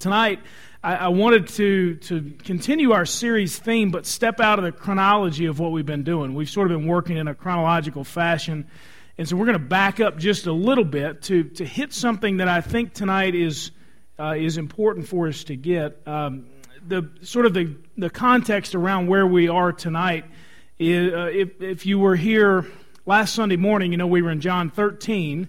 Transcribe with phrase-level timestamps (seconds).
[0.00, 0.38] Tonight,
[0.80, 5.46] I, I, wanted to, to continue our series theme, but step out of the chronology
[5.46, 6.36] of what we've been doing.
[6.36, 8.68] We've sort of been working in a chronological fashion,
[9.18, 12.36] and so we're going to back up just a little bit to, to hit something
[12.36, 13.72] that I think tonight is,
[14.20, 16.00] uh, is important for us to get.
[16.06, 16.46] Um,
[16.86, 20.26] the sort of the, the context around where we are tonight
[20.78, 22.66] is uh, if, if you were here
[23.04, 25.48] last Sunday morning, you know, we were in John 13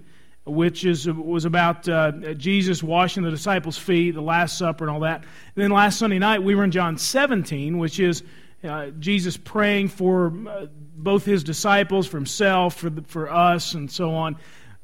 [0.50, 5.02] which is, was about uh, Jesus washing the disciples' feet, the Last Supper, and all
[5.02, 5.23] that.
[5.55, 8.23] And then last Sunday night, we were in John 17, which is
[8.63, 13.89] uh, Jesus praying for uh, both his disciples, for himself, for, the, for us, and
[13.89, 14.38] so on.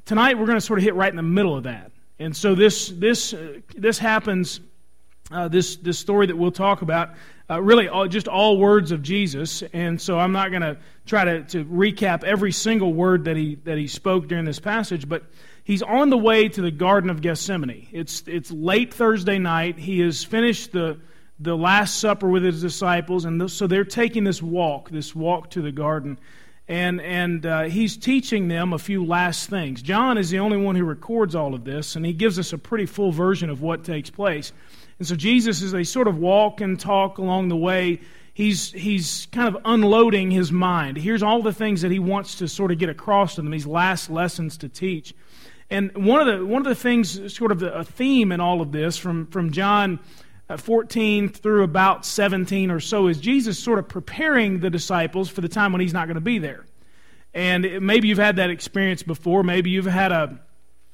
[0.05, 1.91] Tonight, we're going to sort of hit right in the middle of that.
[2.19, 4.61] And so this, this, uh, this happens,
[5.31, 7.15] uh, this, this story that we'll talk about,
[7.49, 9.61] uh, really all, just all words of Jesus.
[9.73, 13.55] And so I'm not going to try to, to recap every single word that he,
[13.65, 15.23] that he spoke during this passage, but
[15.65, 17.87] he's on the way to the Garden of Gethsemane.
[17.91, 19.77] It's, it's late Thursday night.
[19.77, 20.97] He has finished the,
[21.39, 25.61] the Last Supper with his disciples, and so they're taking this walk, this walk to
[25.61, 26.17] the garden.
[26.67, 29.81] And, and uh, he's teaching them a few last things.
[29.83, 32.57] John is the only one who records all of this, and he gives us a
[32.57, 34.51] pretty full version of what takes place.
[34.97, 38.01] And so Jesus, as they sort of walk and talk along the way,
[38.33, 40.97] he's, he's kind of unloading his mind.
[40.97, 43.67] Here's all the things that he wants to sort of get across to them, these
[43.67, 45.13] last lessons to teach.
[45.69, 48.71] And one of the, one of the things, sort of a theme in all of
[48.71, 49.99] this from, from John
[50.47, 55.41] uh, 14 through about 17 or so, is Jesus sort of preparing the disciples for
[55.41, 56.65] the time when he's not going to be there.
[57.33, 59.43] And maybe you've had that experience before.
[59.43, 60.39] Maybe you've had a,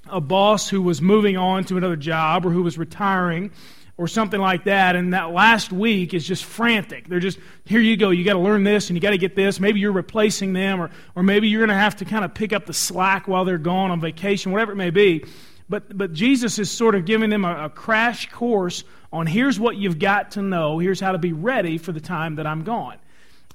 [0.09, 3.51] a boss who was moving on to another job or who was retiring
[3.97, 7.07] or something like that, and that last week is just frantic.
[7.07, 9.35] They're just, here you go, you got to learn this and you got to get
[9.35, 9.59] this.
[9.59, 12.53] Maybe you're replacing them, or, or maybe you're going to have to kind of pick
[12.53, 15.25] up the slack while they're gone on vacation, whatever it may be.
[15.69, 18.83] But, but Jesus is sort of giving them a, a crash course
[19.13, 22.35] on here's what you've got to know, here's how to be ready for the time
[22.35, 22.97] that I'm gone.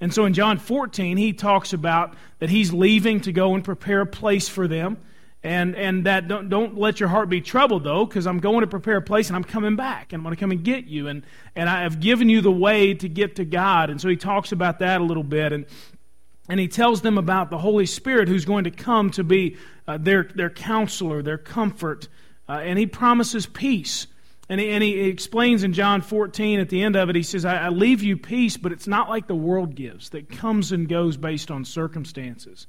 [0.01, 4.03] And so in John 14, he talks about that he's leaving to go and prepare
[4.03, 4.99] a place for them.
[5.47, 8.67] And, and that don't, don't let your heart be troubled, though, because I'm going to
[8.67, 11.07] prepare a place and I'm coming back and I'm going to come and get you.
[11.07, 11.23] And,
[11.55, 13.89] and I have given you the way to get to God.
[13.89, 15.53] And so he talks about that a little bit.
[15.53, 15.67] And,
[16.49, 19.99] and he tells them about the Holy Spirit who's going to come to be uh,
[19.99, 22.09] their, their counselor, their comfort.
[22.49, 24.09] Uh, and he promises peace.
[24.49, 27.45] And he, and he explains in John 14 at the end of it, he says,
[27.45, 30.89] I, I leave you peace, but it's not like the world gives, that comes and
[30.89, 32.67] goes based on circumstances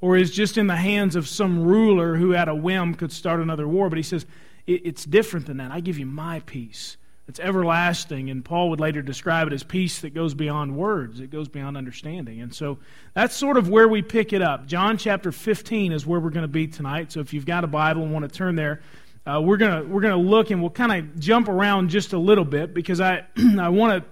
[0.00, 3.40] or is just in the hands of some ruler who at a whim could start
[3.40, 3.88] another war.
[3.88, 4.26] But he says,
[4.66, 5.70] it's different than that.
[5.72, 6.98] I give you my peace.
[7.26, 8.30] It's everlasting.
[8.30, 11.76] And Paul would later describe it as peace that goes beyond words, it goes beyond
[11.76, 12.40] understanding.
[12.40, 12.78] And so
[13.14, 14.66] that's sort of where we pick it up.
[14.66, 17.12] John chapter 15 is where we're going to be tonight.
[17.12, 18.80] So if you've got a Bible and want to turn there,
[19.26, 22.14] uh, we're going to we're going to look and we'll kind of jump around just
[22.14, 23.26] a little bit because I,
[23.58, 24.10] I want to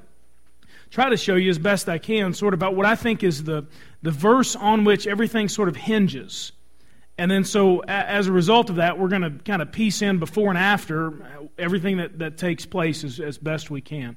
[0.91, 3.45] try to show you as best I can sort of about what I think is
[3.45, 3.67] the,
[4.03, 6.53] the verse on which everything sort of hinges.
[7.19, 10.19] And then, so as a result of that, we're going to kind of piece in
[10.19, 14.17] before and after everything that, that takes place as, as best we can.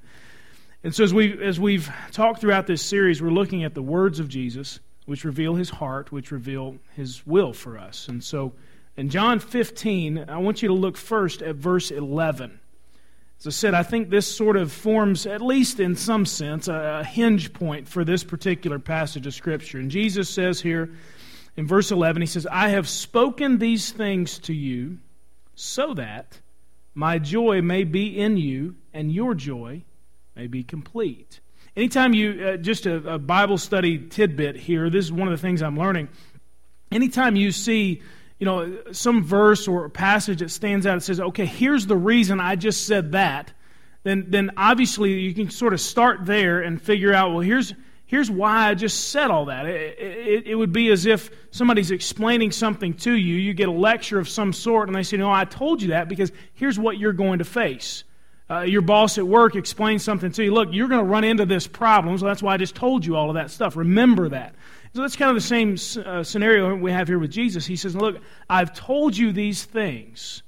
[0.84, 4.20] And so, as, we, as we've talked throughout this series, we're looking at the words
[4.20, 8.08] of Jesus, which reveal his heart, which reveal his will for us.
[8.08, 8.54] And so,
[8.96, 12.60] in John 15, I want you to look first at verse 11.
[13.40, 17.06] As I said, I think this sort of forms, at least in some sense, a,
[17.06, 19.80] hinge point for this particular passage of Scripture.
[19.80, 20.92] And Jesus says here
[21.56, 24.98] in verse 11, He says, I have spoken these things to you
[25.56, 26.42] so that
[26.94, 29.84] my joy may be in you and your joy
[30.36, 31.40] may be complete.
[31.78, 35.42] Anytime you, uh, just a, a Bible study tidbit here, this is one of the
[35.42, 36.10] things I'm learning.
[36.92, 38.02] Anytime you see
[38.40, 42.40] you know, some verse or passage that stands out that says, okay, here's the reason
[42.40, 43.52] I just said that,
[44.04, 47.74] then, then obviously you can sort of start there and figure out, well, here's,
[48.06, 49.66] here's why I just said all that.
[49.66, 53.36] It, it, it, would be as if somebody's explaining something to you.
[53.36, 56.08] You get a lecture of some sort, and they say, No, I told you that
[56.08, 58.06] because here's what you're going to face.
[58.50, 60.52] Uh, your boss at work explains something to you.
[60.52, 63.16] Look, you're going to run into this problem, so that's why I just told you
[63.16, 63.76] all of that stuff.
[63.76, 64.56] Remember that.
[64.94, 67.66] So that's kind of the same uh, scenario we have here with Jesus.
[67.66, 68.18] He says, Look,
[68.50, 70.42] I've told you these things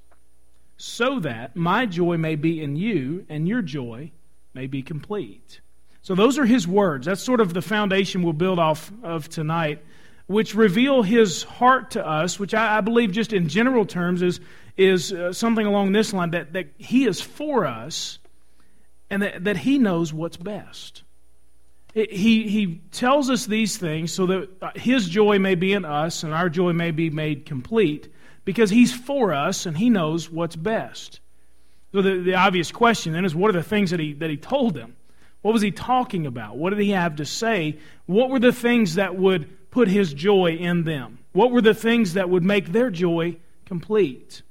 [0.78, 4.12] so that my joy may be in you and your joy
[4.54, 5.62] may be complete.
[6.02, 7.06] So those are his words.
[7.06, 9.84] That's sort of the foundation we'll build off of tonight,
[10.26, 14.40] which reveal his heart to us, which I, I believe, just in general terms, is,
[14.76, 18.18] is uh, something along this line that, that he is for us
[19.12, 21.04] and that, that he knows what's best.
[21.94, 26.24] He, he tells us these things so that uh, his joy may be in us
[26.24, 28.08] and our joy may be made complete
[28.46, 31.20] because he's for us and he knows what's best.
[31.92, 34.38] So the, the obvious question then is what are the things that he, that he
[34.38, 34.96] told them?
[35.42, 36.56] What was he talking about?
[36.56, 37.80] What did he have to say?
[38.06, 41.20] What were the things that would put his joy in them?
[41.34, 44.44] What were the things that would make their joy complete?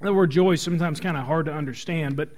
[0.00, 2.28] The word joy is sometimes kind of hard to understand, but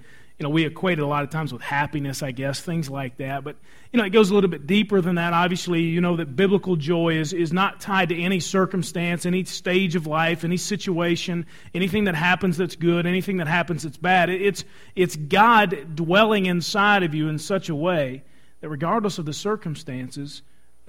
[0.41, 3.19] you know, we equate it a lot of times with happiness, I guess, things like
[3.19, 3.45] that.
[3.45, 3.57] But,
[3.93, 5.35] you know, it goes a little bit deeper than that.
[5.35, 9.97] Obviously, you know that biblical joy is, is not tied to any circumstance, any stage
[9.97, 11.45] of life, any situation,
[11.75, 14.31] anything that happens that's good, anything that happens that's bad.
[14.31, 14.65] It's,
[14.97, 18.25] it's God dwelling inside of you in such a way
[18.63, 20.41] that regardless of the circumstances,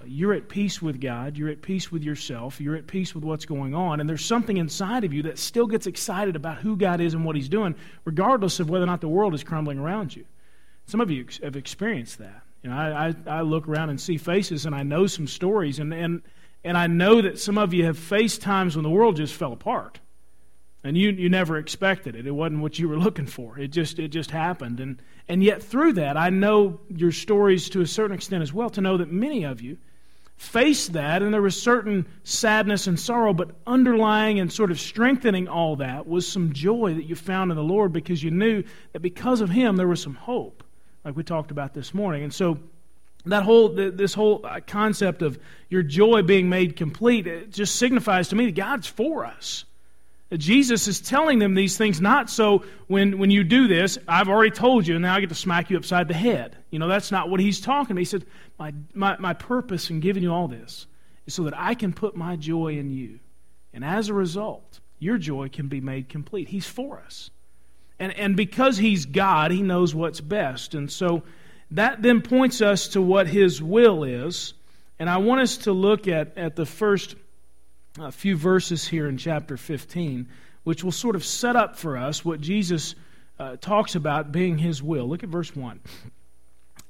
[0.06, 3.46] you're at peace with God, you're at peace with yourself, you're at peace with what's
[3.46, 7.02] going on, and there's something inside of you that still gets excited about who God
[7.02, 7.76] is and what He's doing,
[8.06, 10.26] regardless of whether or not the world is crumbling around you.
[10.88, 12.44] Some of you have experienced that.
[12.64, 15.80] You know, I, I, I look around and see faces, and I know some stories,
[15.80, 16.22] and, and,
[16.64, 19.54] and I know that some of you have faced times when the world just fell
[19.54, 20.00] apart.
[20.84, 22.26] And you, you never expected it.
[22.26, 23.58] It wasn't what you were looking for.
[23.60, 24.80] It just, it just happened.
[24.80, 28.70] And, and yet, through that, I know your stories to a certain extent as well,
[28.72, 29.78] to know that many of you
[30.42, 35.48] faced that, and there was certain sadness and sorrow, but underlying and sort of strengthening
[35.48, 39.02] all that was some joy that you found in the Lord because you knew that
[39.02, 40.64] because of Him there was some hope,
[41.06, 42.24] like we talked about this morning.
[42.24, 42.58] And so,
[43.28, 45.38] that whole this whole uh, concept of
[45.70, 49.64] your joy being made complete it just signifies to me that God's for us.
[50.38, 54.52] Jesus is telling them these things not so when, when you do this, I've already
[54.52, 56.56] told you, and now I get to smack you upside the head.
[56.70, 58.00] You know, that's not what he's talking about.
[58.00, 58.26] He said,
[58.62, 60.86] my, my, my purpose in giving you all this
[61.26, 63.20] is so that I can put my joy in you.
[63.74, 66.48] And as a result, your joy can be made complete.
[66.48, 67.32] He's for us.
[67.98, 70.76] And, and because he's God, he knows what's best.
[70.76, 71.24] And so
[71.72, 74.54] that then points us to what his will is.
[75.00, 77.16] And I want us to look at, at the first
[78.00, 80.30] a few verses here in chapter 15,
[80.66, 82.94] which will sort of set up for us what Jesus
[83.40, 85.10] uh, talks about being his will.
[85.10, 85.80] Look at verse 1.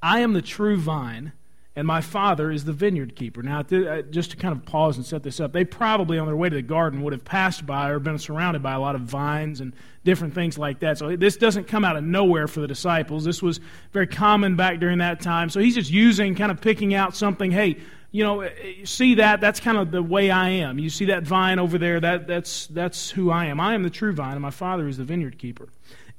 [0.01, 1.31] I am the true vine,
[1.75, 3.41] and my Father is the vineyard keeper.
[3.41, 6.35] Now, uh, just to kind of pause and set this up, they probably on their
[6.35, 9.01] way to the garden would have passed by or been surrounded by a lot of
[9.01, 9.73] vines and
[10.03, 10.97] different things like that.
[10.97, 13.23] So this doesn't come out of nowhere for the disciples.
[13.23, 13.61] This was
[13.93, 15.49] very common back during that time.
[15.49, 17.77] So he's just using, kind of picking out something, hey,
[18.11, 18.49] you know,
[18.83, 20.77] see that, that's kind of the way I am.
[20.77, 23.61] You see that vine over there, that, that's, that's who I am.
[23.61, 25.69] I am the true vine, and my Father is the vineyard keeper.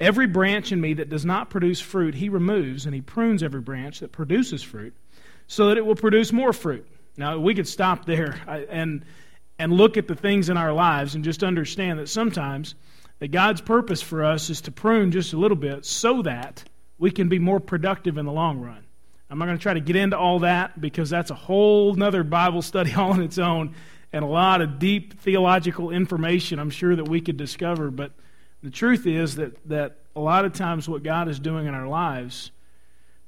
[0.00, 3.60] Every branch in me that does not produce fruit, he removes, and he prunes every
[3.60, 4.94] branch that produces fruit,
[5.52, 6.87] so that it will produce more fruit.
[7.19, 8.40] Now, we could stop there
[8.70, 9.04] and,
[9.58, 12.75] and look at the things in our lives and just understand that sometimes
[13.19, 16.64] that God's purpose for us is to prune just a little bit so that
[16.99, 18.82] we can be more productive in the long run.
[19.28, 22.25] I'm not going to try to get into all that because that's a whole other
[22.25, 23.75] Bible study all on its own
[24.10, 27.90] and a lot of deep theological information I'm sure that we could discover.
[27.90, 28.12] But
[28.62, 31.88] the truth is that, that a lot of times what God is doing in our
[31.88, 32.52] lives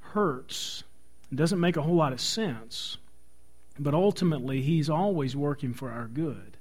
[0.00, 0.84] hurts.
[1.34, 2.96] It doesn't make a whole lot of sense.
[3.76, 6.56] But ultimately, He's always working for our good.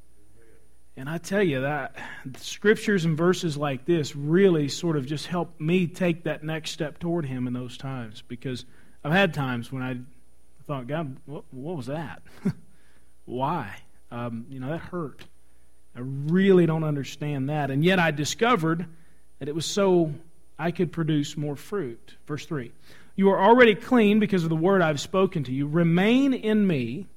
[0.97, 1.95] And I tell you that
[2.37, 6.97] scriptures and verses like this really sort of just help me take that next step
[6.97, 8.65] toward Him in those times because
[9.03, 9.99] I've had times when I
[10.65, 12.23] thought, God, what, what was that?
[13.25, 13.75] Why?
[14.09, 15.23] Um, you know, that hurt.
[15.95, 17.69] I really don't understand that.
[17.69, 18.87] And yet I discovered
[19.37, 20.15] that it was so
[20.57, 22.15] I could produce more fruit.
[22.25, 22.71] Verse 3
[23.15, 25.67] You are already clean because of the word I've spoken to you.
[25.67, 27.07] Remain in me,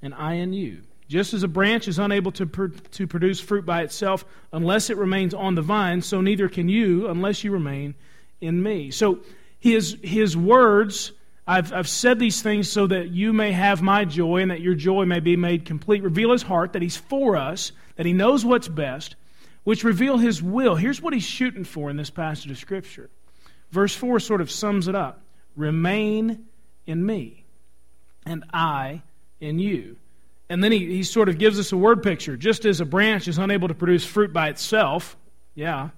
[0.00, 0.82] and I in you.
[1.08, 4.96] Just as a branch is unable to, pr- to produce fruit by itself unless it
[4.96, 7.94] remains on the vine, so neither can you unless you remain
[8.40, 8.90] in me.
[8.90, 9.18] So
[9.58, 11.12] his, his words
[11.46, 14.74] I've, I've said these things so that you may have my joy and that your
[14.74, 16.02] joy may be made complete.
[16.02, 19.16] Reveal his heart, that he's for us, that he knows what's best,
[19.64, 20.76] which reveal his will.
[20.76, 23.10] Here's what he's shooting for in this passage of Scripture.
[23.72, 25.21] Verse 4 sort of sums it up
[25.56, 26.46] Remain
[26.86, 27.44] in me,
[28.24, 29.02] and I
[29.40, 29.96] in you.
[30.48, 32.36] And then he, he sort of gives us a word picture.
[32.36, 35.16] Just as a branch is unable to produce fruit by itself,
[35.54, 35.90] yeah,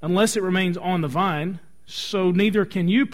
[0.00, 3.06] unless it remains on the vine, so neither can you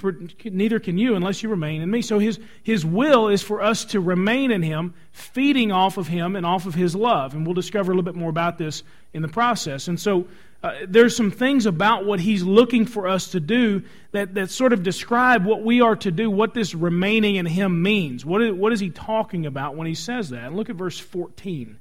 [0.45, 3.85] neither can you unless you remain in me so his his will is for us
[3.85, 7.55] to remain in him feeding off of him and off of his love and we'll
[7.55, 10.25] discover a little bit more about this in the process and so
[10.63, 14.75] uh, there's some things about what he's looking for us to do that, that sort
[14.75, 18.27] of describe what we are to do, what this remaining in him means.
[18.27, 20.45] What is, what is he talking about when he says that?
[20.45, 21.79] And look at verse 14.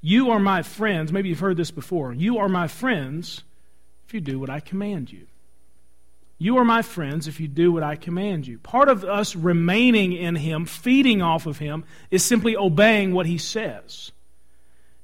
[0.00, 1.12] You are my friends.
[1.12, 2.12] Maybe you've heard this before.
[2.12, 3.44] You are my friends
[4.06, 5.26] if you do what I command you.
[6.38, 8.58] You are my friends if you do what I command you.
[8.58, 13.38] Part of us remaining in Him, feeding off of Him, is simply obeying what He
[13.38, 14.12] says.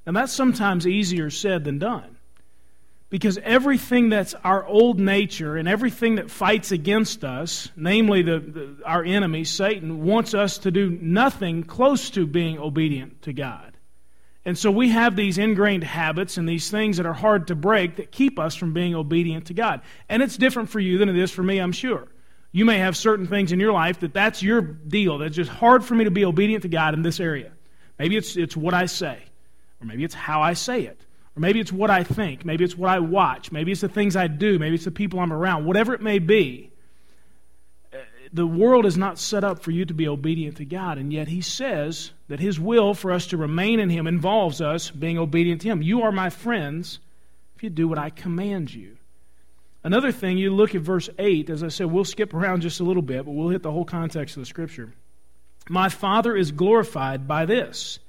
[0.05, 2.14] And that's sometimes easier said than done.
[3.09, 8.77] Because everything that's our old nature and everything that fights against us, namely the, the,
[8.85, 13.75] our enemy, Satan, wants us to do nothing close to being obedient to God.
[14.43, 17.95] And so we have these ingrained habits and these things that are hard to break
[17.95, 19.81] that keep us from being obedient to God.
[20.07, 22.07] And it's different for you than it is for me, I'm sure.
[22.51, 25.17] You may have certain things in your life that that's your deal.
[25.17, 27.51] That's just hard for me to be obedient to God in this area.
[27.97, 29.23] Maybe it's, it's what I say,
[29.81, 31.04] or maybe it's how I say it,
[31.35, 34.15] or maybe it's what I think, maybe it's what I watch, maybe it's the things
[34.15, 36.71] I do, maybe it's the people I'm around, whatever it may be.
[37.91, 37.97] Eh,
[38.31, 41.27] the world is not set up for you to be obedient to God, and yet
[41.27, 45.61] He says that His will for us to remain in Him involves us being obedient
[45.61, 45.81] to Him.
[45.81, 46.99] You are my friends
[47.55, 48.97] if you do what I command you.
[49.83, 52.83] Another thing, you look at verse 8, as I said, we'll skip around just a
[52.83, 54.91] little bit, but we'll hit the whole context of the Scripture.
[55.69, 57.99] My Father is glorified by this,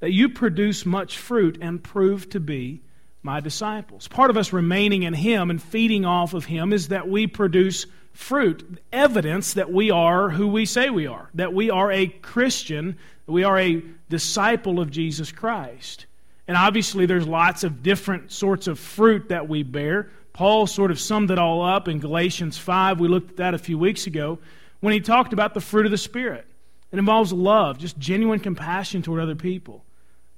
[0.00, 2.82] that you produce much fruit and prove to be
[3.22, 4.08] my disciples.
[4.08, 7.86] Part of us remaining in Him and feeding off of Him is that we produce
[8.12, 12.96] fruit, evidence that we are who we say we are, that we are a Christian,
[13.26, 16.06] we are a disciple of Jesus Christ.
[16.48, 20.10] And obviously, there's lots of different sorts of fruit that we bear.
[20.32, 22.98] Paul sort of summed it all up in Galatians 5.
[22.98, 24.38] We looked at that a few weeks ago
[24.80, 26.46] when he talked about the fruit of the Spirit.
[26.90, 29.84] It involves love, just genuine compassion toward other people,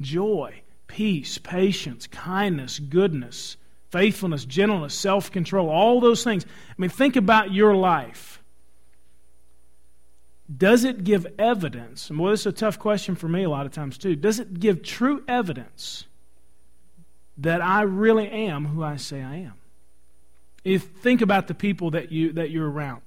[0.03, 3.57] joy, peace, patience, kindness, goodness,
[3.91, 6.45] faithfulness, gentleness, self control, all those things.
[6.45, 8.43] I mean, think about your life.
[10.55, 12.09] Does it give evidence?
[12.11, 14.17] And boy, this is a tough question for me a lot of times too.
[14.17, 16.05] Does it give true evidence
[17.39, 19.55] that I really am who I say I am?
[20.65, 23.03] If think about the people that you that you're around.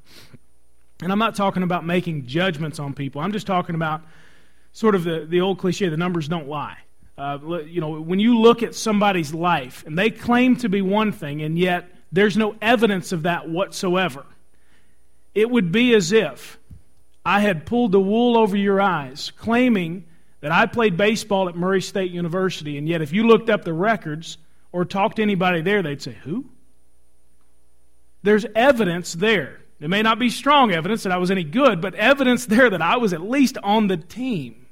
[1.01, 3.21] And I'm not talking about making judgments on people.
[3.21, 4.01] I'm just talking about
[4.71, 6.77] sort of the, the old cliche the numbers don't lie.
[7.17, 11.11] Uh, you know, when you look at somebody's life and they claim to be one
[11.11, 14.25] thing and yet there's no evidence of that whatsoever,
[15.33, 16.57] it would be as if
[17.25, 20.05] I had pulled the wool over your eyes, claiming
[20.41, 23.73] that I played baseball at Murray State University, and yet if you looked up the
[23.73, 24.37] records
[24.71, 26.45] or talked to anybody there, they'd say, Who?
[28.21, 29.61] There's evidence there.
[29.79, 32.81] It may not be strong evidence that I was any good, but evidence there that
[32.81, 34.64] I was at least on the team.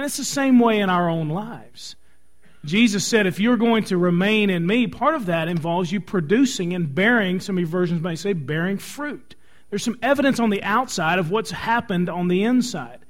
[0.00, 1.94] And it's the same way in our own lives.
[2.64, 6.72] Jesus said, if you're going to remain in me, part of that involves you producing
[6.72, 9.34] and bearing, some of your versions may say, bearing fruit.
[9.68, 13.00] There's some evidence on the outside of what's happened on the inside.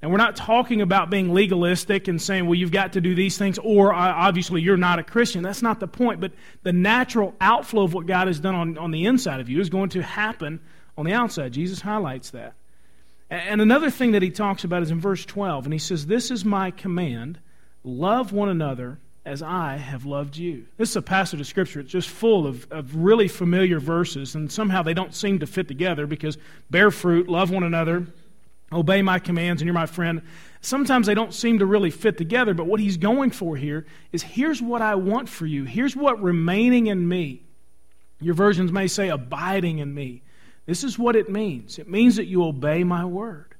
[0.00, 3.36] And we're not talking about being legalistic and saying, well, you've got to do these
[3.36, 5.42] things, or obviously you're not a Christian.
[5.42, 6.22] That's not the point.
[6.22, 6.32] But
[6.62, 9.68] the natural outflow of what God has done on, on the inside of you is
[9.68, 10.60] going to happen
[10.96, 11.52] on the outside.
[11.52, 12.54] Jesus highlights that.
[13.30, 15.64] And another thing that he talks about is in verse 12.
[15.64, 17.38] And he says, This is my command
[17.84, 20.66] love one another as I have loved you.
[20.76, 21.80] This is a passage of Scripture.
[21.80, 25.68] It's just full of, of really familiar verses, and somehow they don't seem to fit
[25.68, 26.38] together because
[26.70, 28.06] bear fruit, love one another,
[28.72, 30.22] obey my commands, and you're my friend.
[30.62, 34.22] Sometimes they don't seem to really fit together, but what he's going for here is
[34.22, 35.64] here's what I want for you.
[35.64, 37.42] Here's what remaining in me.
[38.20, 40.22] Your versions may say abiding in me.
[40.70, 43.56] This is what it means it means that you obey my word.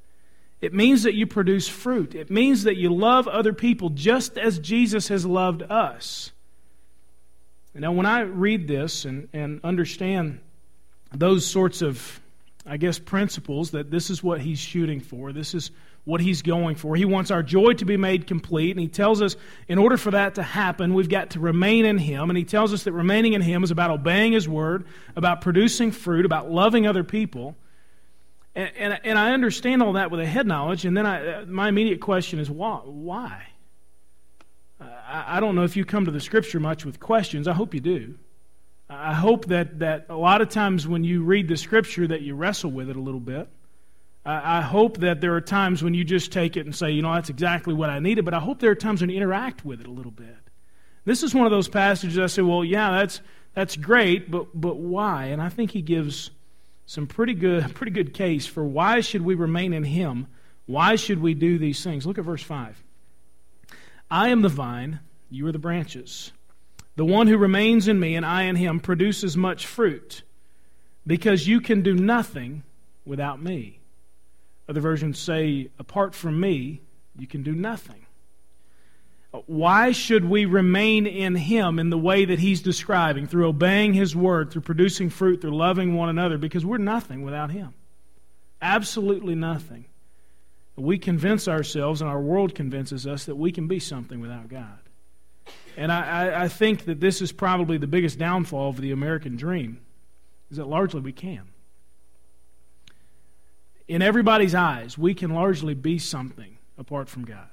[0.61, 2.15] It means that you produce fruit.
[2.15, 6.31] It means that you love other people just as Jesus has loved us.
[7.75, 10.39] Now, when I read this and, and understand
[11.13, 12.21] those sorts of
[12.65, 15.33] I guess, principles that this is what he's shooting for.
[15.33, 15.73] This is
[16.05, 16.97] what he's going for.
[16.97, 19.37] He wants our joy to be made complete, and he tells us
[19.69, 22.31] in order for that to happen, we've got to remain in him.
[22.31, 25.93] And he tells us that remaining in him is about obeying his word, about producing
[25.93, 27.57] fruit, about loving other people.
[28.55, 31.45] And, and, and I understand all that with a head knowledge, and then I, uh,
[31.47, 32.81] my immediate question is why?
[32.85, 33.47] Why?
[34.81, 37.47] Uh, I, I don't know if you come to the scripture much with questions.
[37.47, 38.17] I hope you do.
[38.89, 42.35] I hope that, that a lot of times when you read the scripture that you
[42.35, 43.49] wrestle with it a little bit.
[44.25, 47.15] I, hope that there are times when you just take it and say, you know,
[47.15, 49.81] that's exactly what I needed, but I hope there are times when you interact with
[49.81, 50.37] it a little bit.
[51.07, 53.23] This is one of those passages I say, well, yeah, that's,
[53.55, 55.27] that's great, but, but why?
[55.27, 56.31] And I think he gives
[56.85, 60.27] some pretty good, pretty good case for why should we remain in him?
[60.67, 62.07] Why should we do these things?
[62.07, 62.83] Look at verse 5.
[64.11, 65.01] I am the vine,
[65.31, 66.33] you are the branches.
[66.97, 70.23] The one who remains in me and I in him produces much fruit,
[71.07, 72.65] because you can do nothing
[73.07, 73.80] without me.
[74.71, 76.81] Other versions say, apart from me,
[77.19, 78.07] you can do nothing.
[79.47, 84.15] Why should we remain in Him in the way that He's describing, through obeying His
[84.15, 86.39] word, through producing fruit, through loving one another?
[86.39, 87.75] Because we're nothing without Him.
[88.63, 89.87] Absolutely nothing.
[90.77, 94.79] We convince ourselves, and our world convinces us, that we can be something without God.
[95.77, 99.81] And I, I think that this is probably the biggest downfall of the American dream,
[100.49, 101.50] is that largely we can.
[103.91, 107.51] In everybody's eyes, we can largely be something apart from God.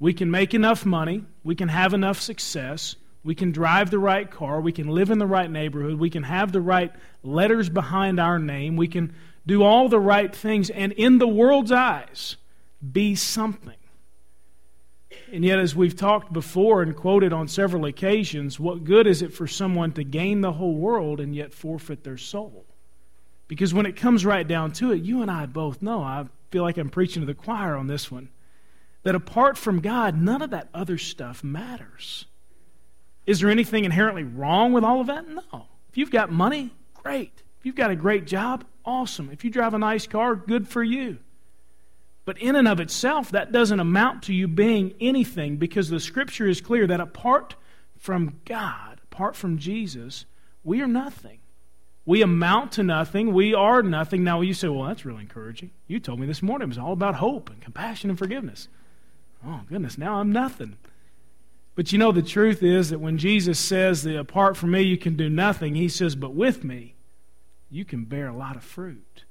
[0.00, 4.28] We can make enough money, we can have enough success, we can drive the right
[4.28, 8.18] car, we can live in the right neighborhood, we can have the right letters behind
[8.18, 9.14] our name, we can
[9.46, 12.36] do all the right things, and in the world's eyes,
[12.90, 13.78] be something.
[15.32, 19.32] And yet, as we've talked before and quoted on several occasions, what good is it
[19.32, 22.65] for someone to gain the whole world and yet forfeit their soul?
[23.48, 26.62] Because when it comes right down to it, you and I both know, I feel
[26.62, 28.28] like I'm preaching to the choir on this one,
[29.04, 32.26] that apart from God, none of that other stuff matters.
[33.24, 35.28] Is there anything inherently wrong with all of that?
[35.28, 35.66] No.
[35.88, 37.42] If you've got money, great.
[37.58, 39.30] If you've got a great job, awesome.
[39.30, 41.18] If you drive a nice car, good for you.
[42.24, 46.48] But in and of itself, that doesn't amount to you being anything because the scripture
[46.48, 47.54] is clear that apart
[47.96, 50.26] from God, apart from Jesus,
[50.64, 51.38] we are nothing.
[52.06, 53.34] We amount to nothing.
[53.34, 54.22] We are nothing.
[54.22, 55.72] Now, you say, well, that's really encouraging.
[55.88, 58.68] You told me this morning it was all about hope and compassion and forgiveness.
[59.44, 60.76] Oh, goodness, now I'm nothing.
[61.74, 64.96] But you know, the truth is that when Jesus says that apart from me you
[64.96, 66.94] can do nothing, he says, but with me
[67.70, 69.24] you can bear a lot of fruit.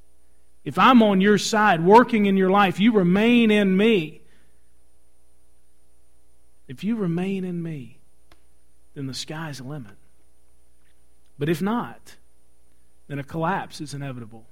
[0.64, 4.22] If I'm on your side, working in your life, you remain in me.
[6.68, 8.00] If you remain in me,
[8.96, 9.96] then the sky's the limit.
[11.38, 12.16] But if not,
[13.08, 14.46] then a collapse is inevitable.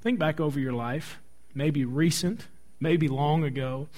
[0.00, 1.18] Think back over your life,
[1.54, 2.46] maybe recent,
[2.78, 3.88] maybe long ago.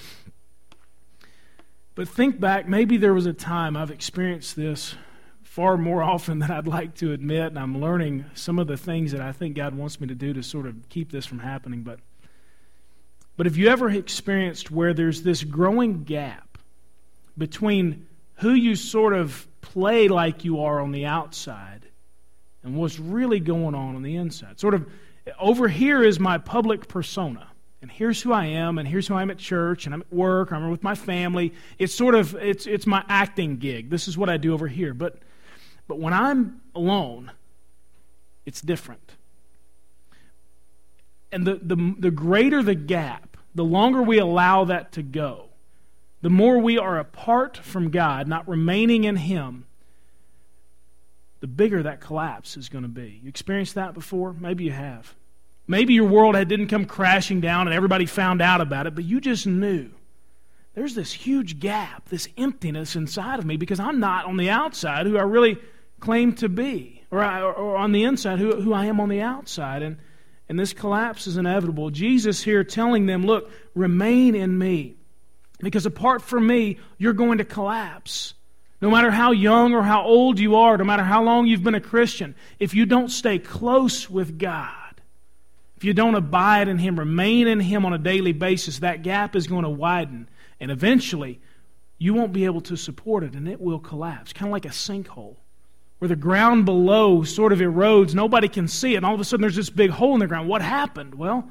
[1.95, 4.95] But think back, maybe there was a time I've experienced this
[5.43, 9.11] far more often than I'd like to admit, and I'm learning some of the things
[9.11, 11.81] that I think God wants me to do to sort of keep this from happening.
[11.81, 11.99] But,
[13.35, 16.57] but have you ever experienced where there's this growing gap
[17.37, 18.05] between
[18.35, 21.86] who you sort of play like you are on the outside
[22.67, 24.59] and what's really going on on the inside?
[24.59, 24.87] Sort of,
[25.39, 27.47] over here is my public persona
[27.81, 30.11] and here's who I am, and here's who I am at church, and I'm at
[30.11, 31.53] work, or I'm with my family.
[31.77, 33.89] It's sort of it's it's my acting gig.
[33.89, 34.93] This is what I do over here.
[34.93, 35.19] But
[35.87, 37.31] but when I'm alone,
[38.45, 39.13] it's different.
[41.31, 45.49] And the, the, the greater the gap, the longer we allow that to go,
[46.21, 49.65] the more we are apart from God, not remaining in Him,
[51.47, 53.21] the bigger that collapse is going to be.
[53.23, 54.33] You experienced that before?
[54.33, 55.15] Maybe you have.
[55.65, 59.05] Maybe your world had, didn't come crashing down and everybody found out about it, but
[59.05, 59.89] you just knew.
[60.75, 65.07] There's this huge gap, this emptiness inside of me because I'm not on the outside
[65.07, 65.57] who I really
[65.99, 69.21] claim to be, or, I, or on the inside, who, who I am on the
[69.21, 69.83] outside.
[69.83, 69.97] And,
[70.49, 71.89] and this collapse is inevitable.
[71.91, 74.95] Jesus here telling them, look, remain in me.
[75.59, 78.33] Because apart from me, you're going to collapse.
[78.79, 81.75] No matter how young or how old you are, no matter how long you've been
[81.75, 84.71] a Christian, if you don't stay close with God,
[85.75, 89.35] if you don't abide in Him, remain in Him on a daily basis, that gap
[89.35, 90.29] is going to widen.
[90.59, 91.39] And eventually,
[91.97, 94.69] you won't be able to support it and it will collapse, kind of like a
[94.69, 95.37] sinkhole
[95.99, 98.13] where the ground below sort of erodes.
[98.13, 98.97] Nobody can see it.
[98.97, 100.47] And all of a sudden, there's this big hole in the ground.
[100.47, 101.15] What happened?
[101.15, 101.49] Well,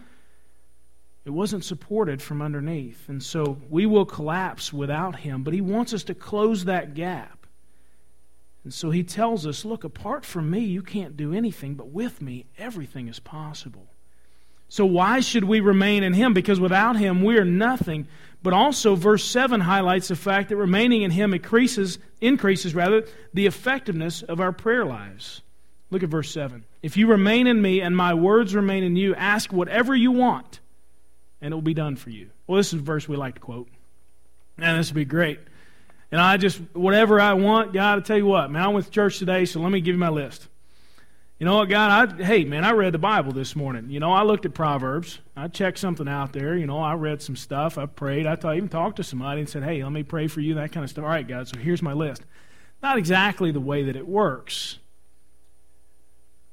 [1.26, 3.08] it wasn't supported from underneath.
[3.08, 5.42] And so we will collapse without Him.
[5.42, 7.48] But He wants us to close that gap.
[8.62, 12.22] And so He tells us look, apart from me, you can't do anything, but with
[12.22, 13.88] me, everything is possible.
[14.68, 16.32] So why should we remain in Him?
[16.32, 18.06] Because without Him, we are nothing.
[18.40, 23.46] But also, verse 7 highlights the fact that remaining in Him increases, increases rather, the
[23.46, 25.42] effectiveness of our prayer lives.
[25.90, 26.64] Look at verse 7.
[26.82, 30.60] If you remain in me and my words remain in you, ask whatever you want,
[31.46, 32.28] and it will be done for you.
[32.48, 33.68] Well, this is a verse we like to quote.
[34.58, 35.38] And this would be great.
[36.10, 38.90] And I just, whatever I want, God, I tell you what, man, I went to
[38.90, 40.48] church today, so let me give you my list.
[41.38, 42.20] You know what, God?
[42.20, 43.90] I, hey, man, I read the Bible this morning.
[43.90, 45.20] You know, I looked at Proverbs.
[45.36, 46.56] I checked something out there.
[46.56, 47.78] You know, I read some stuff.
[47.78, 48.26] I prayed.
[48.26, 50.82] I even talked to somebody and said, hey, let me pray for you, that kind
[50.82, 51.04] of stuff.
[51.04, 52.22] All right, God, so here's my list.
[52.82, 54.80] Not exactly the way that it works,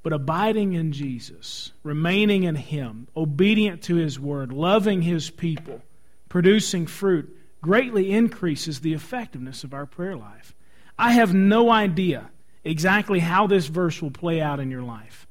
[0.03, 5.81] but abiding in Jesus, remaining in Him, obedient to His word, loving His people,
[6.27, 10.53] producing fruit, greatly increases the effectiveness of our prayer life.
[10.99, 12.29] I have no idea
[12.65, 15.25] exactly how this verse will play out in your life.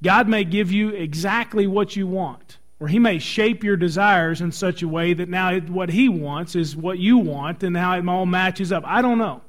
[0.00, 4.52] God may give you exactly what you want, or He may shape your desires in
[4.52, 8.08] such a way that now what He wants is what you want, and how it
[8.08, 8.84] all matches up.
[8.86, 9.42] I don't know.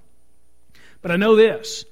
[1.04, 1.86] But I know this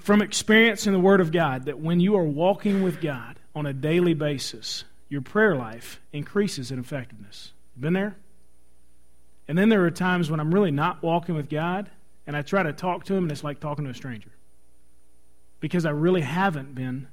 [0.00, 3.66] from experience in the Word of God that when you are walking with God on
[3.66, 7.52] a daily basis, your prayer life increases in effectiveness.
[7.78, 8.16] Been there?
[9.46, 11.90] And then there are times when I'm really not walking with God
[12.26, 14.28] and I try to talk to him, and it's like talking to a stranger.
[15.60, 17.08] Because I really haven't been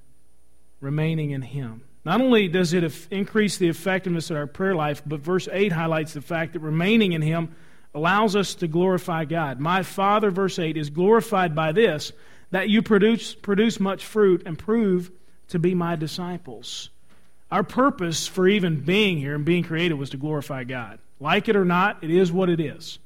[0.81, 1.83] remaining in him.
[2.03, 6.13] Not only does it increase the effectiveness of our prayer life, but verse 8 highlights
[6.13, 7.55] the fact that remaining in him
[7.93, 9.61] allows us to glorify God.
[9.61, 12.11] My Father, verse 8, is glorified by this,
[12.55, 15.11] that you produce, produce much fruit and prove
[15.49, 16.89] to be my disciples.
[17.51, 20.99] Our purpose for even being here and being created was to glorify God.
[21.19, 22.97] Like it or not, it is what it is.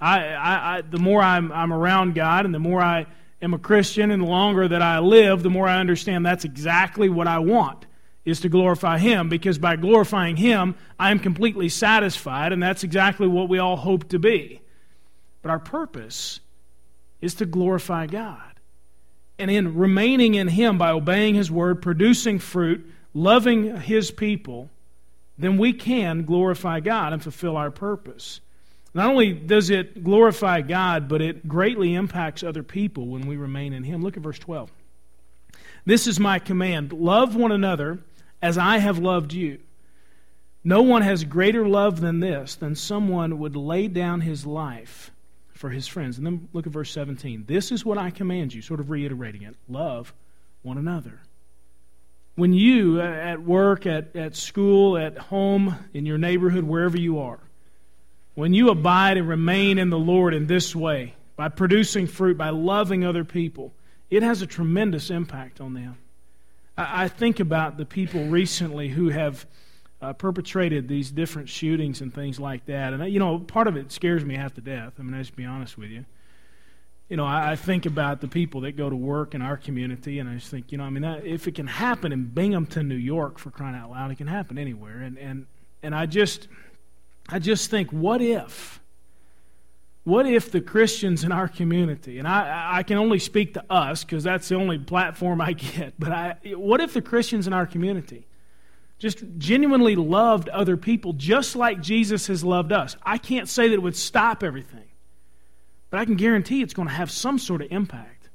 [0.00, 3.06] I, I, I, the more I'm, I'm around God and the more I
[3.40, 7.08] am a Christian and the longer that I live, the more I understand that's exactly
[7.08, 7.86] what I want
[8.24, 13.28] is to glorify Him because by glorifying Him, I am completely satisfied, and that's exactly
[13.28, 14.60] what we all hope to be.
[15.40, 16.40] But our purpose
[17.20, 18.51] is to glorify God.
[19.38, 24.70] And in remaining in Him by obeying His word, producing fruit, loving His people,
[25.38, 28.40] then we can glorify God and fulfill our purpose.
[28.94, 33.72] Not only does it glorify God, but it greatly impacts other people when we remain
[33.72, 34.02] in Him.
[34.02, 34.70] Look at verse 12.
[35.84, 37.98] This is my command love one another
[38.40, 39.58] as I have loved you.
[40.64, 45.11] No one has greater love than this, than someone would lay down his life
[45.62, 46.18] for his friends.
[46.18, 47.44] And then look at verse 17.
[47.46, 50.12] This is what I command you, sort of reiterating it love
[50.62, 51.20] one another.
[52.34, 57.20] When you, uh, at work, at, at school, at home, in your neighborhood, wherever you
[57.20, 57.38] are,
[58.34, 62.50] when you abide and remain in the Lord in this way, by producing fruit, by
[62.50, 63.72] loving other people,
[64.10, 65.96] it has a tremendous impact on them.
[66.76, 69.46] I, I think about the people recently who have
[70.02, 72.92] uh, perpetrated these different shootings and things like that.
[72.92, 74.94] And, you know, part of it scares me half to death.
[74.98, 76.04] I mean, just be honest with you.
[77.08, 80.18] You know, I, I think about the people that go to work in our community,
[80.18, 82.88] and I just think, you know, I mean, that, if it can happen in Binghamton,
[82.88, 85.00] New York, for crying out loud, it can happen anywhere.
[85.02, 85.46] And, and,
[85.82, 86.48] and I just
[87.28, 88.80] I just think, what if?
[90.04, 94.02] What if the Christians in our community, and I, I can only speak to us
[94.02, 97.66] because that's the only platform I get, but I, what if the Christians in our
[97.66, 98.26] community
[99.02, 102.96] just genuinely loved other people just like Jesus has loved us?
[103.02, 104.88] I can't say that it would stop everything,
[105.90, 108.30] but I can guarantee it's going to have some sort of impact.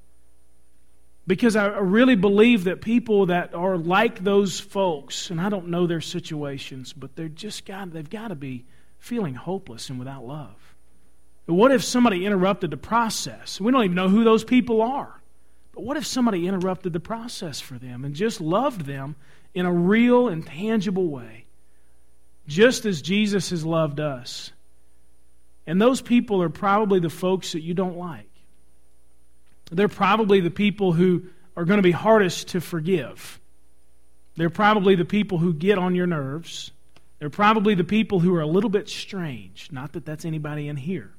[1.25, 5.88] Because I really believe that people that are like those folks, and I don't know
[5.88, 8.65] their situations, but they're just got, they've got to be
[8.99, 10.75] feeling hopeless and without love?
[11.45, 13.62] What if somebody interrupted the process?
[13.62, 15.21] We don't even know who those people are.
[15.73, 19.15] But what if somebody interrupted the process for them and just loved them
[19.58, 21.46] in a real and tangible way,
[22.48, 24.52] just as Jesus has loved us?
[25.65, 28.30] And those people are probably the folks that you don't like.
[29.72, 31.24] They're probably the people who
[31.56, 33.39] are going to be hardest to forgive.
[34.36, 36.72] They're probably the people who get on your nerves.
[37.20, 39.70] They're probably the people who are a little bit strange.
[39.72, 41.12] Not that that's anybody in here.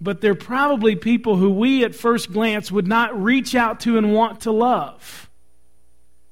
[0.00, 4.12] But they're probably people who we at first glance would not reach out to and
[4.12, 5.30] want to love.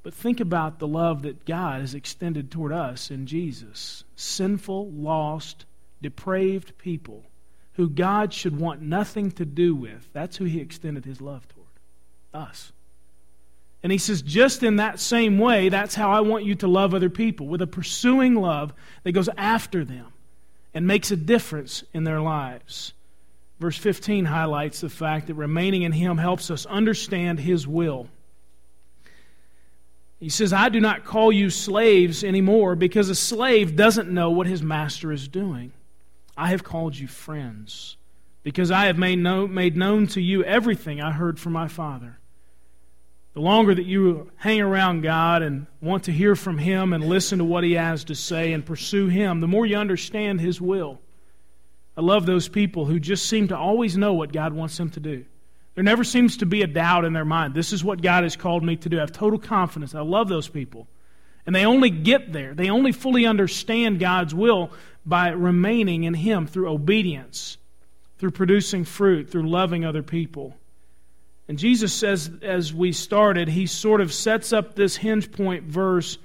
[0.04, 4.04] But think about the love that God has extended toward us in Jesus.
[4.14, 5.64] Sinful, lost,
[6.00, 7.24] depraved people
[7.72, 10.08] who God should want nothing to do with.
[10.12, 11.64] That's who He extended His love toward.
[12.32, 12.72] Us.
[13.84, 16.94] And he says, just in that same way, that's how I want you to love
[16.94, 18.72] other people, with a pursuing love
[19.04, 20.06] that goes after them
[20.72, 22.92] and makes a difference in their lives.
[23.60, 28.08] Verse 15 highlights the fact that remaining in him helps us understand his will.
[30.24, 34.46] He says, I do not call you slaves anymore because a slave doesn't know what
[34.46, 35.70] his master is doing.
[36.34, 37.98] I have called you friends
[38.42, 42.18] because I have made, know, made known to you everything I heard from my Father.
[43.34, 47.36] The longer that you hang around God and want to hear from Him and listen
[47.36, 51.02] to what He has to say and pursue Him, the more you understand His will.
[51.98, 55.00] I love those people who just seem to always know what God wants them to
[55.00, 55.26] do.
[55.74, 57.54] There never seems to be a doubt in their mind.
[57.54, 58.98] This is what God has called me to do.
[58.98, 59.94] I have total confidence.
[59.94, 60.86] I love those people.
[61.46, 64.70] And they only get there, they only fully understand God's will
[65.04, 67.58] by remaining in Him through obedience,
[68.18, 70.56] through producing fruit, through loving other people.
[71.48, 76.16] And Jesus says, as we started, he sort of sets up this hinge point verse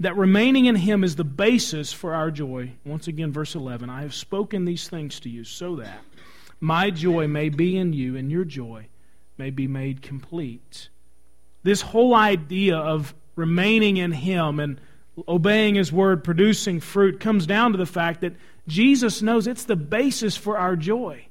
[0.00, 2.72] that remaining in him is the basis for our joy.
[2.84, 5.98] Once again, verse 11 I have spoken these things to you so that
[6.60, 8.86] my joy may be in you and your joy
[9.38, 10.88] may be made complete.
[11.62, 14.80] This whole idea of remaining in him and
[15.26, 18.34] obeying his word, producing fruit, comes down to the fact that
[18.66, 21.26] Jesus knows it's the basis for our joy.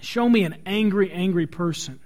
[0.00, 2.00] Show me an angry, angry person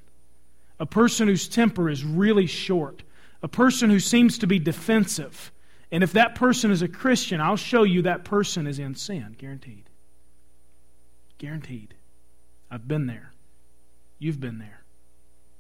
[0.79, 3.03] a person whose temper is really short,
[3.43, 5.53] a person who seems to be defensive.
[5.91, 9.37] And if that person is a Christian, I'll show you that person is in sin,
[9.39, 9.89] guaranteed.
[11.39, 11.95] Guaranteed.
[12.71, 13.33] I've been there.
[14.19, 14.83] You've been there.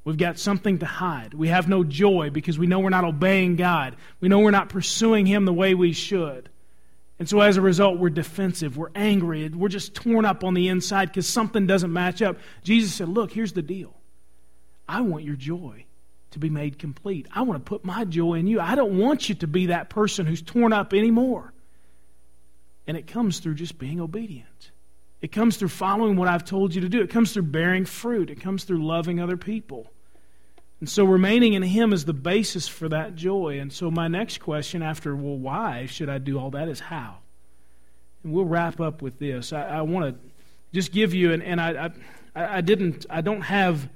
[0.06, 1.34] We've got something to hide.
[1.34, 3.96] We have no joy because we know we're not obeying God.
[4.20, 6.48] We know we're not pursuing Him the way we should.
[7.18, 10.68] And so as a result, we're defensive, we're angry, we're just torn up on the
[10.68, 12.36] inside because something doesn't match up.
[12.62, 13.96] Jesus said, Look, here's the deal.
[14.88, 15.86] I want your joy
[16.30, 17.26] to be made complete.
[17.34, 18.60] I want to put my joy in you.
[18.60, 21.52] I don't want you to be that person who's torn up anymore.
[22.86, 24.70] And it comes through just being obedient.
[25.20, 27.00] It comes through following what I've told you to do.
[27.00, 28.30] It comes through bearing fruit.
[28.30, 29.90] It comes through loving other people.
[30.80, 33.58] And so remaining in Him is the basis for that joy.
[33.58, 37.18] And so my next question after, well, why should I do all that is how?
[38.22, 39.52] And we'll wrap up with this.
[39.52, 40.30] I, I want to
[40.74, 41.90] just give you, and, and I,
[42.34, 43.88] I, I didn't, I don't have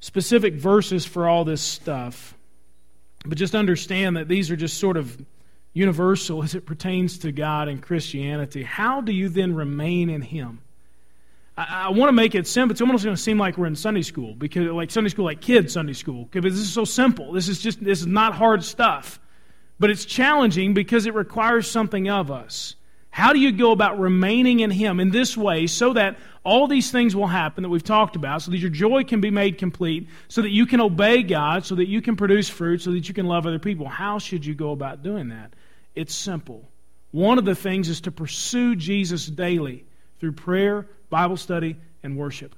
[0.00, 2.36] specific verses for all this stuff,
[3.24, 5.24] but just understand that these are just sort of
[5.72, 8.64] universal as it pertains to God and Christianity.
[8.64, 10.63] How do you then remain in Him?
[11.56, 12.72] I, I want to make it simple.
[12.72, 15.40] It's almost going to seem like we're in Sunday school because, like Sunday school, like
[15.40, 17.32] kids Sunday school, because this is so simple.
[17.32, 19.20] This is just this is not hard stuff,
[19.78, 22.76] but it's challenging because it requires something of us.
[23.10, 26.90] How do you go about remaining in Him in this way so that all these
[26.90, 30.08] things will happen that we've talked about, so that your joy can be made complete,
[30.26, 33.14] so that you can obey God, so that you can produce fruit, so that you
[33.14, 33.86] can love other people?
[33.86, 35.54] How should you go about doing that?
[35.94, 36.68] It's simple.
[37.12, 39.84] One of the things is to pursue Jesus daily
[40.18, 42.56] through prayer, Bible study, and worship.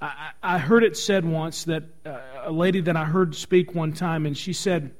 [0.00, 3.92] I, I heard it said once that uh, a lady that I heard speak one
[3.92, 4.94] time, and she said,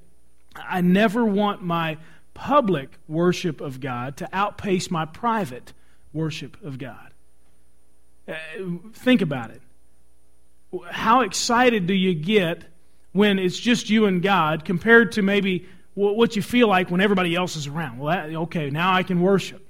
[0.54, 1.96] I never want my
[2.34, 5.72] public worship of God to outpace my private
[6.12, 7.12] worship of God.
[8.28, 8.34] Uh,
[8.92, 9.62] think about it.
[10.90, 12.64] How excited do you get
[13.12, 17.34] when it's just you and God compared to maybe what you feel like when everybody
[17.34, 17.98] else is around?
[17.98, 19.66] Well, that, okay, now I can worship.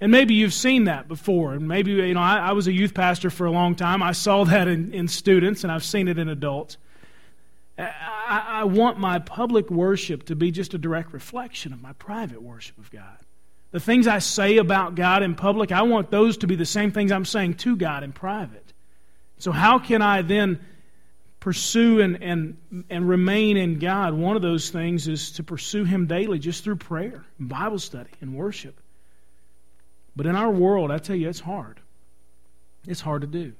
[0.00, 1.54] And maybe you've seen that before.
[1.54, 4.02] And maybe, you know, I, I was a youth pastor for a long time.
[4.02, 6.76] I saw that in, in students, and I've seen it in adults.
[7.76, 12.42] I, I want my public worship to be just a direct reflection of my private
[12.42, 13.18] worship of God.
[13.70, 16.90] The things I say about God in public, I want those to be the same
[16.90, 18.72] things I'm saying to God in private.
[19.38, 20.58] So, how can I then
[21.38, 22.56] pursue and, and,
[22.88, 24.14] and remain in God?
[24.14, 28.34] One of those things is to pursue Him daily just through prayer, Bible study, and
[28.34, 28.80] worship.
[30.18, 31.78] But in our world, I tell you, it's hard.
[32.88, 33.52] It's hard to do.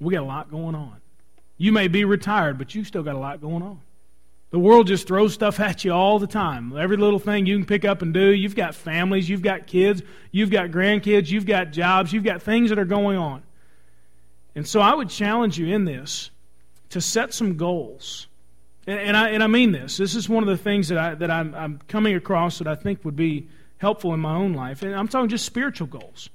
[0.00, 0.96] We got a lot going on.
[1.58, 3.80] You may be retired, but you still got a lot going on.
[4.50, 6.76] The world just throws stuff at you all the time.
[6.76, 8.34] Every little thing you can pick up and do.
[8.34, 12.70] You've got families, you've got kids, you've got grandkids, you've got jobs, you've got things
[12.70, 13.44] that are going on.
[14.56, 16.32] And so I would challenge you in this
[16.90, 18.26] to set some goals.
[18.88, 19.98] And, I, and I mean this.
[19.98, 22.74] This is one of the things that, I, that I'm, I'm coming across that I
[22.74, 23.46] think would be
[23.78, 24.82] helpful in my own life.
[24.82, 26.30] And I'm talking just spiritual goals.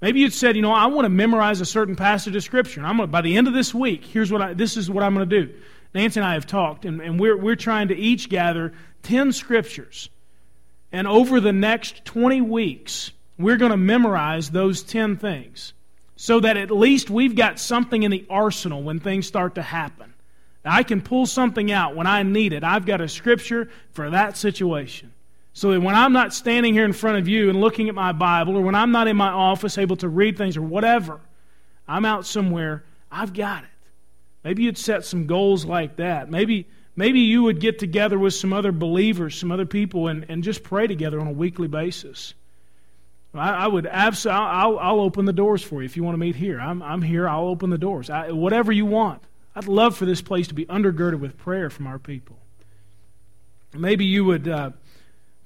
[0.00, 2.82] Maybe you'd said, you know, I want to memorize a certain passage of Scripture.
[2.82, 5.14] I'm gonna, by the end of this week, here's what I, this is what I'm
[5.14, 5.54] going to do.
[5.94, 8.72] Nancy and I have talked, and, and we're, we're trying to each gather
[9.04, 10.08] 10 Scriptures.
[10.90, 15.72] And over the next 20 weeks, we're going to memorize those 10 things
[16.16, 20.12] so that at least we've got something in the arsenal when things start to happen.
[20.64, 22.62] I can pull something out when I need it.
[22.62, 25.12] I've got a Scripture for that situation.
[25.54, 28.12] So that when I'm not standing here in front of you and looking at my
[28.12, 31.20] Bible, or when I'm not in my office able to read things or whatever,
[31.86, 33.68] I'm out somewhere, I've got it.
[34.44, 36.30] Maybe you'd set some goals like that.
[36.30, 40.42] Maybe, maybe you would get together with some other believers, some other people, and, and
[40.42, 42.34] just pray together on a weekly basis.
[43.34, 46.18] I, I would absolutely, I'll, I'll, open the doors for you if you want to
[46.18, 46.60] meet here.
[46.60, 48.10] I'm, I'm here, I'll open the doors.
[48.10, 49.22] I, whatever you want.
[49.54, 52.38] I'd love for this place to be undergirded with prayer from our people.
[53.74, 54.48] Maybe you would.
[54.48, 54.70] Uh,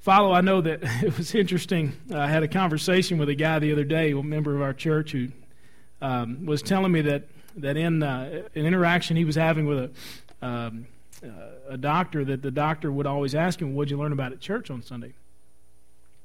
[0.06, 1.92] follow, I know that it was interesting.
[2.14, 5.10] I had a conversation with a guy the other day, a member of our church,
[5.10, 5.28] who
[6.00, 7.24] um, was telling me that,
[7.56, 9.90] that in uh, an interaction he was having with
[10.40, 10.86] a, um,
[11.24, 14.38] uh, a doctor, that the doctor would always ask him, What'd you learn about at
[14.38, 15.12] church on Sunday?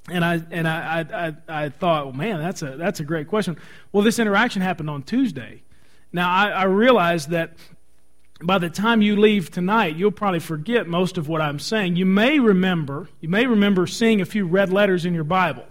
[0.09, 3.57] And I and I, I, I, thought, well, man, that's a that's a great question.
[3.91, 5.63] Well, this interaction happened on Tuesday.
[6.11, 7.53] Now I, I realized that
[8.43, 11.95] by the time you leave tonight, you'll probably forget most of what I'm saying.
[11.95, 15.65] You may remember, you may remember seeing a few red letters in your Bible.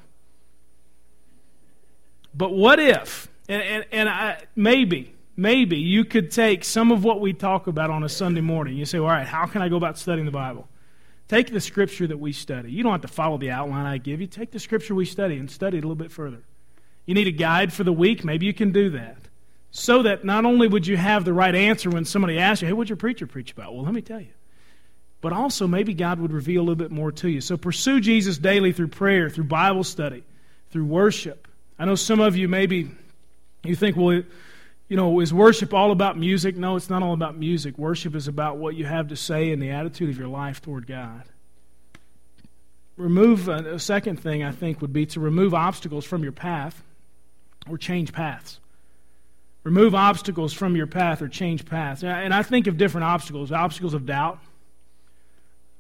[2.34, 7.20] But what if, and, and, and I, maybe, maybe you could take some of what
[7.20, 8.76] we talk about on a Sunday morning.
[8.76, 10.68] You say, all right, how can I go about studying the Bible?
[11.28, 12.72] Take the scripture that we study.
[12.72, 14.26] You don't have to follow the outline I give you.
[14.26, 16.42] Take the scripture we study and study it a little bit further.
[17.06, 18.24] You need a guide for the week?
[18.24, 19.19] Maybe you can do that
[19.70, 22.72] so that not only would you have the right answer when somebody asks you, hey,
[22.72, 23.74] what's your preacher preach about?
[23.74, 24.32] Well, let me tell you.
[25.20, 27.40] But also, maybe God would reveal a little bit more to you.
[27.40, 30.24] So pursue Jesus daily through prayer, through Bible study,
[30.70, 31.46] through worship.
[31.78, 32.90] I know some of you maybe
[33.64, 34.22] You think, well,
[34.88, 36.56] you know, is worship all about music?
[36.56, 37.78] No, it's not all about music.
[37.78, 40.86] Worship is about what you have to say and the attitude of your life toward
[40.86, 41.24] God.
[42.96, 46.82] Remove a, a second thing, I think, would be to remove obstacles from your path
[47.68, 48.59] or change paths.
[49.62, 52.02] Remove obstacles from your path or change paths.
[52.02, 54.38] And I think of different obstacles obstacles of doubt,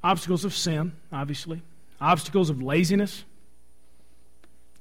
[0.04, 1.62] obstacles of sin, obviously,
[2.00, 3.24] obstacles of laziness,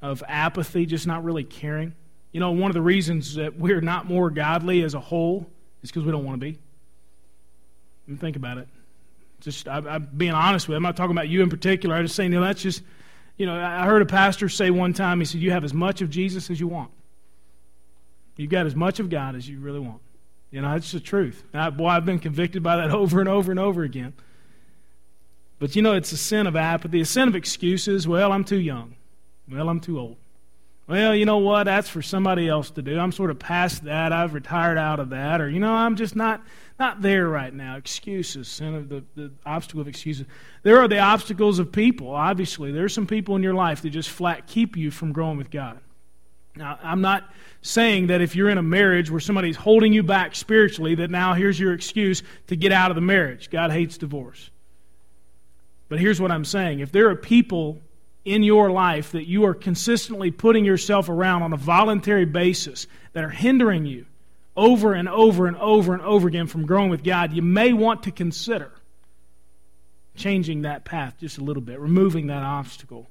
[0.02, 1.94] of apathy, just not really caring.
[2.32, 5.50] You know, one of the reasons that we're not more godly as a whole
[5.82, 6.58] is because we don't want to be.
[8.18, 8.68] think about it.
[9.42, 10.78] Just I, am being honest with you.
[10.78, 11.96] I'm not talking about you in particular.
[11.96, 12.84] I'm just saying, you know, that's just,
[13.38, 16.02] you know, I heard a pastor say one time, he said, You have as much
[16.02, 16.92] of Jesus as you want.
[18.40, 20.00] You've got as much of God as you really want.
[20.50, 21.44] You know, that's the truth.
[21.54, 24.14] I, boy, I've been convicted by that over and over and over again.
[25.60, 28.08] But you know, it's a sin of apathy, a sin of excuses.
[28.08, 28.96] Well, I'm too young.
[29.52, 30.16] Well, I'm too old.
[30.88, 31.66] Well, you know what?
[31.66, 32.98] That's for somebody else to do.
[32.98, 34.14] I'm sort of past that.
[34.14, 35.42] I've retired out of that.
[35.42, 36.42] Or, you know, I'm just not
[36.80, 37.76] not there right now.
[37.76, 40.26] Excuses, sin of the, the obstacle of excuses.
[40.64, 42.72] There are the obstacles of people, obviously.
[42.72, 45.52] There are some people in your life that just flat keep you from growing with
[45.52, 45.82] God.
[46.56, 47.30] Now, I'm not
[47.62, 51.34] saying that if you're in a marriage where somebody's holding you back spiritually, that now
[51.34, 53.50] here's your excuse to get out of the marriage.
[53.50, 54.50] God hates divorce.
[55.88, 57.82] But here's what I'm saying if there are people
[58.26, 63.24] in your life that you are consistently putting yourself around on a voluntary basis that
[63.24, 64.06] are hindering you
[64.56, 68.04] over and over and over and over again from growing with God, you may want
[68.04, 68.72] to consider
[70.16, 73.10] changing that path just a little bit, removing that obstacle.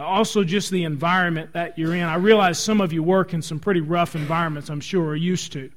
[0.00, 2.02] Also, just the environment that you're in.
[2.02, 5.52] I realize some of you work in some pretty rough environments, I'm sure, are used
[5.52, 5.70] to.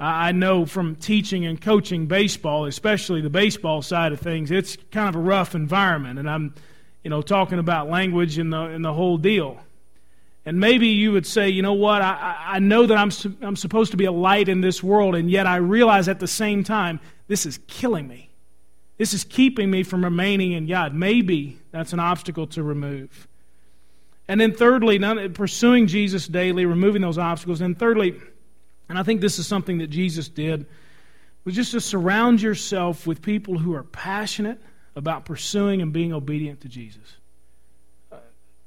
[0.00, 5.08] I know from teaching and coaching baseball, especially the baseball side of things, it's kind
[5.08, 6.18] of a rough environment.
[6.18, 6.54] And I'm
[7.02, 9.58] you know, talking about language and the, and the whole deal.
[10.44, 13.10] And maybe you would say, you know what, I, I know that I'm,
[13.42, 16.26] I'm supposed to be a light in this world, and yet I realize at the
[16.26, 18.27] same time, this is killing me.
[18.98, 20.92] This is keeping me from remaining in God.
[20.92, 23.28] Maybe that's an obstacle to remove.
[24.26, 24.98] And then, thirdly,
[25.30, 27.62] pursuing Jesus daily, removing those obstacles.
[27.62, 28.20] And thirdly,
[28.88, 30.66] and I think this is something that Jesus did,
[31.44, 34.60] was just to surround yourself with people who are passionate
[34.96, 37.16] about pursuing and being obedient to Jesus.
[38.10, 38.16] Uh,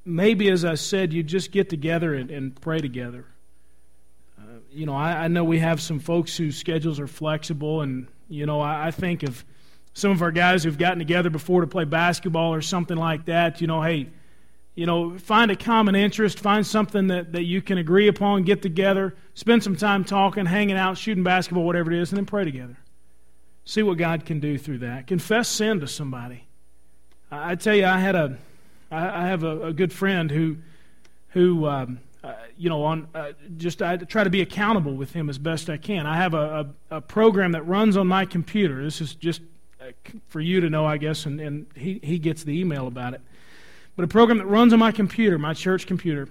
[0.06, 3.26] maybe, as I said, you just get together and, and pray together.
[4.39, 8.08] Uh, you know, I, I, know we have some folks whose schedules are flexible, and,
[8.30, 9.44] you know, I, I think of
[9.93, 13.62] some of our guys who've gotten together before to play basketball or something like that.
[13.62, 14.08] You know, hey,
[14.75, 18.62] you know, find a common interest, find something that, that you can agree upon, get
[18.62, 22.45] together, spend some time talking, hanging out, shooting basketball, whatever it is, and then pray
[22.45, 22.77] together.
[23.65, 25.08] See what God can do through that.
[25.08, 26.45] Confess sin to somebody.
[27.30, 28.38] I, tell you, I had a,
[28.89, 30.58] I, have a, a, good friend who,
[31.30, 35.30] who, um, uh, you know, on uh, just I try to be accountable with him
[35.30, 36.06] as best I can.
[36.06, 38.84] I have a, a, a program that runs on my computer.
[38.84, 39.41] This is just
[40.27, 43.21] for you to know, I guess, and, and he, he gets the email about it.
[43.95, 46.27] But a program that runs on my computer, my church computer,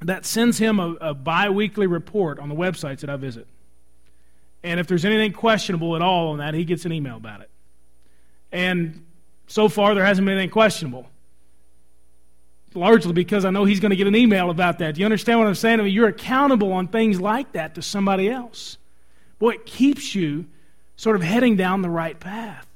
[0.00, 3.46] that sends him a, a bi weekly report on the websites that I visit.
[4.62, 7.50] And if there's anything questionable at all on that, he gets an email about it.
[8.52, 9.04] And
[9.46, 11.08] so far, there hasn't been anything questionable.
[12.74, 14.94] Largely because I know he's going to get an email about that.
[14.94, 15.80] Do you understand what I'm saying?
[15.80, 18.76] I mean, you're accountable on things like that to somebody else.
[19.38, 20.46] Boy, it keeps you
[20.96, 22.67] sort of heading down the right path.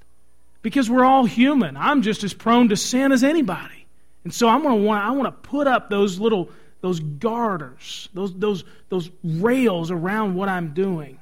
[0.62, 1.76] Because we're all human.
[1.76, 3.86] I'm just as prone to sin as anybody.
[4.24, 8.34] And so I'm to want I want to put up those little those garters, those
[8.34, 11.18] those those rails around what I'm doing.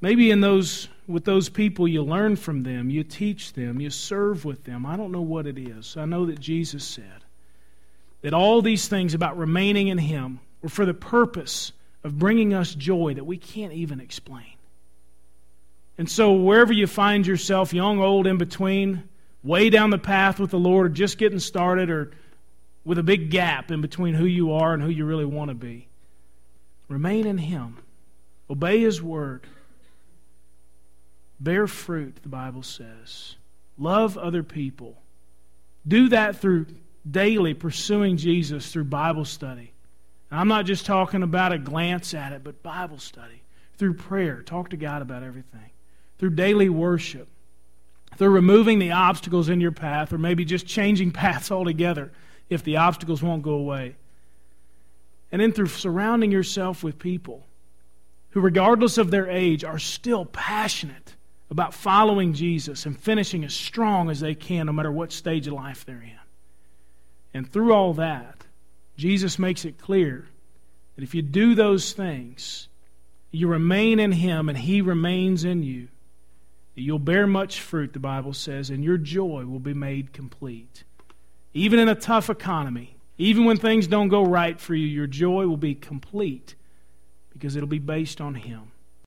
[0.00, 4.44] Maybe in those with those people you learn from them, you teach them, you serve
[4.44, 4.86] with them.
[4.86, 5.96] I don't know what it is.
[5.96, 7.24] I know that Jesus said
[8.22, 11.72] that all these things about remaining in him were for the purpose
[12.04, 14.54] of bringing us joy that we can't even explain.
[16.00, 19.06] And so wherever you find yourself, young, old, in between,
[19.42, 22.12] way down the path with the Lord, or just getting started, or
[22.86, 25.54] with a big gap in between who you are and who you really want to
[25.54, 25.88] be,
[26.88, 27.76] remain in Him.
[28.48, 29.46] Obey His word.
[31.38, 33.36] Bear fruit, the Bible says.
[33.76, 34.96] Love other people.
[35.86, 36.64] Do that through
[37.08, 39.74] daily pursuing Jesus through Bible study.
[40.30, 43.42] And I'm not just talking about a glance at it, but Bible study.
[43.76, 44.40] Through prayer.
[44.40, 45.70] Talk to God about everything.
[46.20, 47.28] Through daily worship.
[48.18, 52.12] Through removing the obstacles in your path, or maybe just changing paths altogether
[52.50, 53.96] if the obstacles won't go away.
[55.32, 57.46] And then through surrounding yourself with people
[58.30, 61.16] who, regardless of their age, are still passionate
[61.50, 65.54] about following Jesus and finishing as strong as they can, no matter what stage of
[65.54, 66.18] life they're in.
[67.32, 68.44] And through all that,
[68.98, 70.28] Jesus makes it clear
[70.96, 72.68] that if you do those things,
[73.30, 75.88] you remain in Him and He remains in you,
[76.80, 80.84] you'll bear much fruit, the Bible says, and your joy will be made complete.
[81.52, 85.46] Even in a tough economy, even when things don't go right for you, your joy
[85.46, 86.54] will be complete
[87.32, 88.69] because it'll be based on Him.